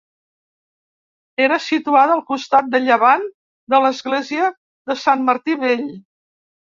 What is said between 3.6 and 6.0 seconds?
de l'església de Sant Martí Vell.